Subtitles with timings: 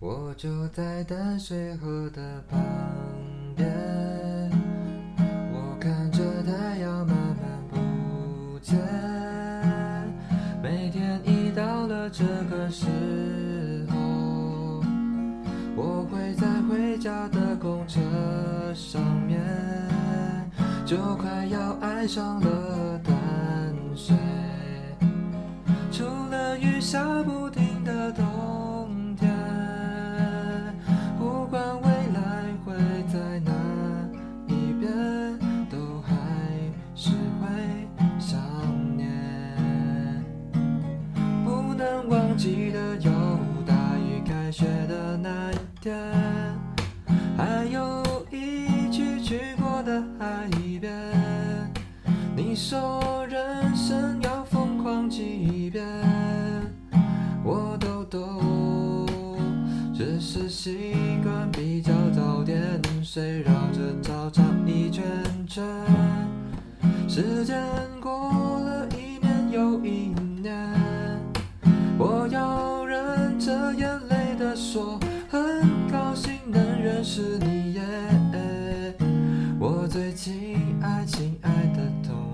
[0.00, 2.56] 我就在淡水河的旁
[3.56, 3.68] 边，
[5.52, 7.36] 我看着太阳慢慢
[7.68, 8.78] 不见。
[10.62, 12.86] 每天一到了这个时
[13.90, 13.96] 候，
[15.74, 17.98] 我会在回家的公车
[18.72, 19.40] 上面，
[20.86, 23.16] 就快要爱上了淡
[23.96, 24.14] 水。
[25.90, 28.12] 除了雨下不停的
[42.38, 43.10] 记得有
[43.66, 45.92] 大雨开学的那一天，
[47.36, 50.48] 还有一起去过的海
[50.80, 50.92] 边。
[52.36, 55.84] 你说人生要疯狂几遍，
[57.42, 59.04] 我都懂，
[59.92, 60.94] 只是习
[61.24, 65.04] 惯比较早点睡，绕着操场一圈
[65.44, 65.64] 圈。
[67.08, 67.60] 时间
[68.00, 68.12] 过
[71.98, 75.40] 我要忍着眼泪的说，很
[75.90, 77.82] 高兴能认识你耶！
[79.58, 82.27] 我最亲爱、亲爱的同。